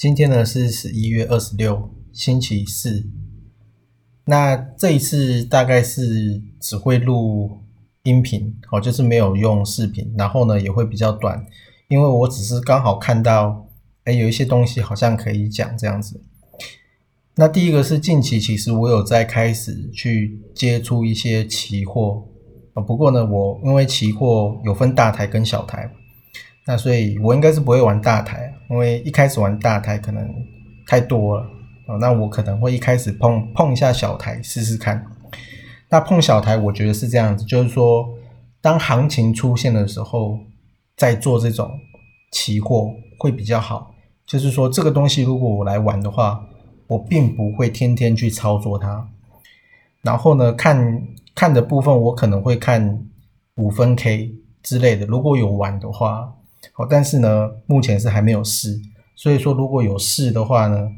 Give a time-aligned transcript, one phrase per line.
[0.00, 3.04] 今天呢是十一月二十六，星期四。
[4.24, 7.58] 那这一次大概是只会录
[8.04, 11.44] 音频，哦，就是没有用视频，然后呢也会比较短，
[11.88, 13.68] 因为我只是刚好看到，
[14.04, 16.18] 哎，有一些东西好像可以讲这样子。
[17.34, 22.26] 那第一个是近期其实我有在开始去接触一些期货，
[22.72, 25.92] 啊，不过呢我因为期货有分大台跟小台。
[26.70, 30.24] 那所以，我应该是不会玩大台，因为一开始玩大台可能
[30.86, 31.44] 太多了
[31.88, 31.98] 哦。
[31.98, 35.04] 那我可能会一开始碰碰一下小台试试看。
[35.88, 38.08] 那碰小台，我觉得是这样子，就是说，
[38.60, 40.38] 当行情出现的时候，
[40.96, 41.68] 在做这种
[42.30, 43.92] 期货会比较好。
[44.24, 46.40] 就是说，这个东西如果我来玩的话，
[46.86, 49.08] 我并不会天天去操作它。
[50.02, 51.02] 然后呢，看
[51.34, 53.08] 看的部分，我可能会看
[53.56, 55.04] 五分 K 之类的。
[55.06, 56.36] 如果有玩的话。
[56.72, 58.80] 好，但是呢，目前是还没有试，
[59.14, 60.90] 所以说如果有试的话呢，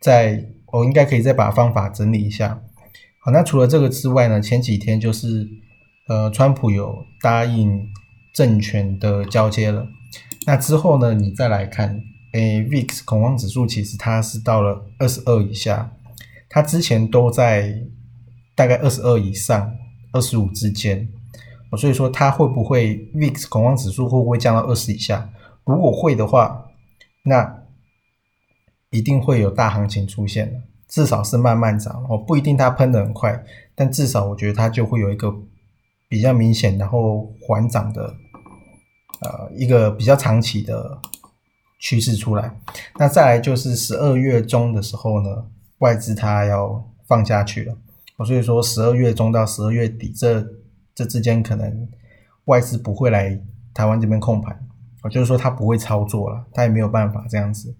[0.00, 2.62] 在我应该可以再把方法整理一下。
[3.18, 5.46] 好，那除了这个之外呢，前几天就是
[6.08, 7.86] 呃，川普有答应
[8.32, 9.86] 政权的交接了，
[10.46, 12.00] 那之后呢，你再来看，
[12.32, 15.92] 诶，VIX 恐慌指数其实它是到了二十二以下，
[16.48, 17.82] 它之前都在
[18.54, 19.74] 大概二十二以上，
[20.12, 21.08] 二十五之间。
[21.76, 25.30] 所以说它会不会 VIX 恐慌指数会不会降到二十以下？
[25.64, 26.66] 如果会的话，
[27.22, 27.62] 那
[28.90, 33.44] 一定会有大行情出现的，至少是慢慢涨哦，不一定它喷的很快，
[33.76, 35.32] 但至少我觉得它就会有一个
[36.08, 38.14] 比较明显然后缓涨的，
[39.20, 40.98] 呃，一个比较长期的
[41.78, 42.58] 趋势出来。
[42.98, 45.46] 那再来就是十二月中的时候呢，
[45.78, 47.76] 外资它要放下去了，
[48.26, 50.44] 所以说十二月中到十二月底这。
[51.00, 51.88] 这之间可能
[52.44, 53.40] 外资不会来
[53.72, 54.68] 台湾这边控盘，
[55.02, 57.74] 我就是说他不会操作了，他也没有办法这样子。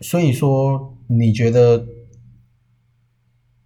[0.00, 1.86] 所以说，你觉得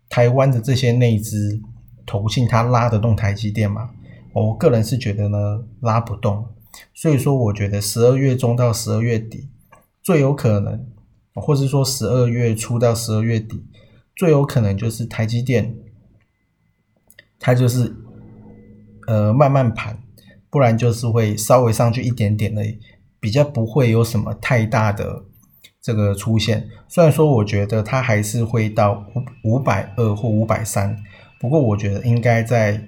[0.08, 1.60] 台湾的这些内资
[2.04, 3.90] 投信，它拉得动台积电吗？
[4.32, 6.44] 我个人是觉得呢，拉不动。
[6.92, 9.48] 所以说，我觉得十二月中到十二月底
[10.02, 10.88] 最有可能，
[11.34, 13.64] 或者说十二月初到十二月底
[14.16, 15.76] 最有可能就是台积电。
[17.44, 17.92] 它就是，
[19.08, 19.98] 呃，慢慢盘，
[20.48, 22.64] 不然就是会稍微上去一点点的，
[23.18, 25.24] 比较不会有什么太大的
[25.80, 26.68] 这个出现。
[26.88, 29.04] 虽然说我觉得它还是会到
[29.44, 30.96] 五五百二或五百三，
[31.40, 32.80] 不过我觉得应该在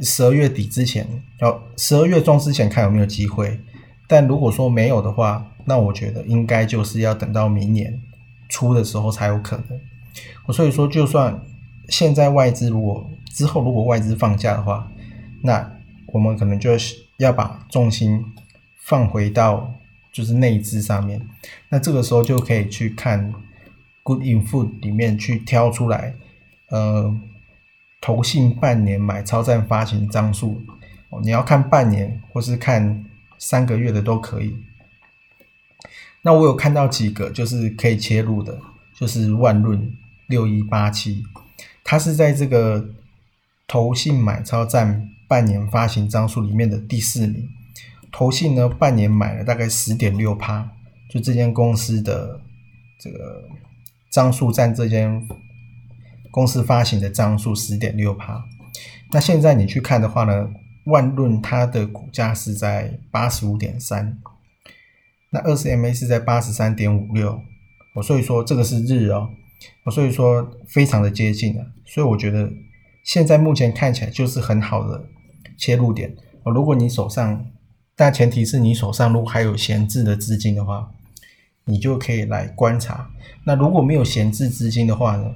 [0.00, 1.06] 十二月底之前，
[1.40, 3.60] 要十二月中之前看有没有机会。
[4.08, 7.96] 但如果说没有的话，那我觉得应该就是要等到明年
[8.48, 9.80] 初的时候才有可能。
[10.46, 11.40] 我所以说，就算
[11.88, 14.88] 现在外资如果之后，如果外资放假的话，
[15.42, 15.72] 那
[16.06, 16.70] 我们可能就
[17.16, 18.24] 要把重心
[18.78, 19.74] 放回到
[20.12, 21.20] 就是内资上面。
[21.68, 23.34] 那这个时候就可以去看
[24.04, 26.14] Good Info 里面去挑出来，
[26.68, 27.12] 呃，
[28.00, 30.62] 投信半年买超占发行张数，
[31.20, 33.04] 你要看半年或是看
[33.38, 34.56] 三个月的都可以。
[36.22, 38.56] 那我有看到几个就是可以切入的，
[38.94, 39.92] 就是万润
[40.28, 41.24] 六一八七，
[41.82, 42.90] 它是在这个。
[43.66, 47.48] 投信买超占半年发行张数里面的第四名，
[48.12, 50.70] 投信呢半年买了大概十点六趴，
[51.08, 52.40] 就这间公司的
[53.00, 53.48] 这个
[54.10, 55.26] 张数占这间
[56.30, 58.44] 公司发行的张数十点六趴。
[59.12, 60.50] 那现在你去看的话呢，
[60.84, 64.18] 万润它的股价是在八十五点三，
[65.30, 67.40] 那二十 MA 是在八十三点五六，
[67.94, 69.30] 我所以说这个是日哦，
[69.84, 72.52] 我所以说非常的接近了，所以我觉得。
[73.04, 75.04] 现在目前看起来就是很好的
[75.56, 76.50] 切入点哦。
[76.50, 77.46] 如果你手上，
[77.94, 80.90] 但前提是你手上如果还有闲置的资金的话，
[81.66, 83.10] 你就可以来观察。
[83.44, 85.32] 那如果没有闲置资金的话呢？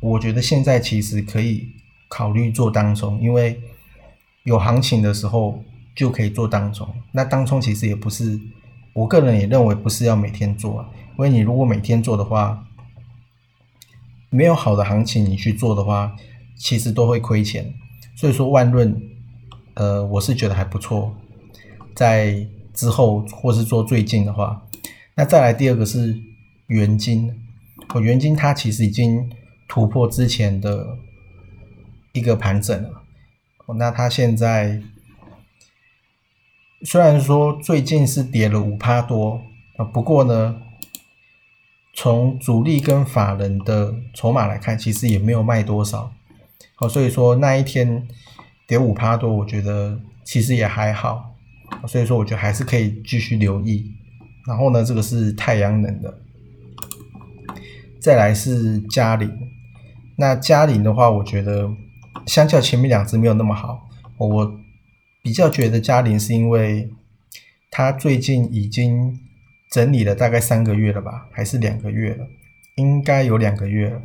[0.00, 1.68] 我觉得现在其实可以
[2.08, 3.60] 考虑做当中，因为
[4.42, 5.62] 有行情的时候
[5.94, 6.88] 就可以做当中。
[7.12, 8.40] 那当中其实也不是，
[8.94, 12.66] 我个人也认为不是要每天做啊，因为你如果每天做的话，
[14.28, 16.16] 没有好的行情你去做的话，
[16.62, 17.74] 其实都会亏钱。
[18.14, 18.96] 所以说万润，
[19.74, 21.12] 呃，我是觉得还不错，
[21.92, 24.62] 在之后或是做最近的话，
[25.16, 26.16] 那再来第二个是
[26.68, 27.34] 元金，
[27.94, 29.28] 我元金它其实已经
[29.66, 30.96] 突破之前的
[32.12, 33.02] 一个盘整了，
[33.76, 34.80] 那它现在
[36.84, 39.40] 虽然说最近是跌了五趴多
[39.78, 40.62] 啊，不过呢，
[41.92, 46.12] 从主力跟法人的筹码来看，其实也没有卖多少，
[46.78, 48.06] 哦，所以说那一天
[48.66, 51.34] 跌五趴多，我觉得其实也还好。
[51.86, 53.90] 所以说，我觉得还是可以继续留意。
[54.46, 56.18] 然后呢，这个是太阳能的，
[58.00, 59.30] 再来是嘉陵。
[60.16, 61.70] 那嘉陵的话，我觉得
[62.26, 63.88] 相较前面两只没有那么好。
[64.18, 64.60] 我
[65.22, 66.90] 比较觉得嘉陵是因为
[67.70, 69.18] 它最近已经
[69.70, 72.26] 整理了大概三个月了吧，还是两个月了？
[72.76, 74.02] 应该有两个月了。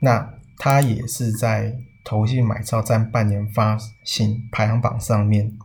[0.00, 5.56] 那它也是在投信买超占半年发行排行榜上面。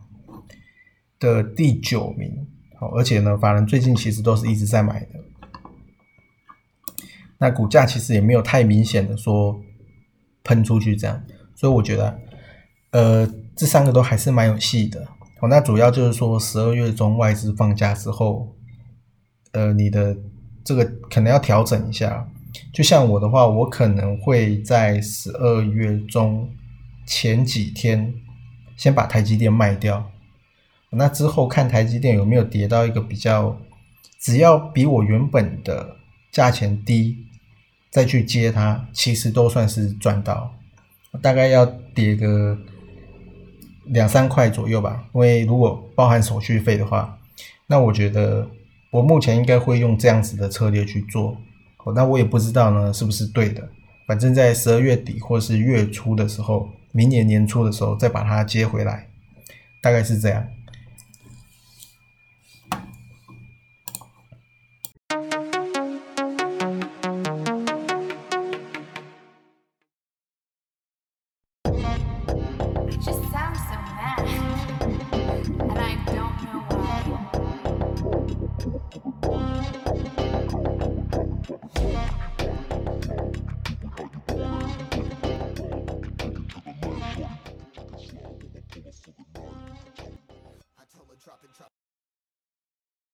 [1.22, 2.48] 的第九名，
[2.80, 5.20] 好，而且呢，法人最近其实都是一直在买的，
[7.38, 9.62] 那股价其实也没有太明显的说
[10.42, 11.22] 喷出去这样，
[11.54, 12.20] 所以我觉得，
[12.90, 15.06] 呃，这三个都还是蛮有戏的。
[15.38, 18.56] 哦，那主要就是说十二月中外资放假之后，
[19.52, 20.16] 呃，你的
[20.64, 22.28] 这个可能要调整一下。
[22.72, 26.48] 就像我的话，我可能会在十二月中
[27.06, 28.14] 前几天
[28.76, 30.10] 先把台积电卖掉。
[30.90, 33.58] 那之后看台积电有没有跌到一个比较，
[34.18, 35.96] 只要比我原本的
[36.30, 37.16] 价钱低，
[37.90, 40.52] 再去接它，其实都算是赚到。
[41.20, 41.64] 大概要
[41.94, 42.58] 跌个
[43.86, 47.18] 两三块左右吧，因为如果包含手续费的话，
[47.66, 48.46] 那我觉得
[48.90, 51.36] 我目前应该会用这样子的策略去做。
[51.90, 53.68] 那我也不知道呢，是不是对的？
[54.06, 59.08] 反正，在十二月底或是月初的时候，明年年初的时候再把它接回来，
[59.80, 60.46] 大概是这样。